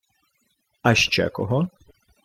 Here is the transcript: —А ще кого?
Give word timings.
—А 0.87 0.95
ще 0.95 1.29
кого? 1.29 1.67